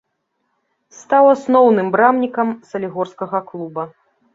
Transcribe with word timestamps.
Стаў 1.01 1.29
асноўным 1.35 1.87
брамнікам 1.99 2.47
салігорскага 2.75 3.47
клуба. 3.51 3.83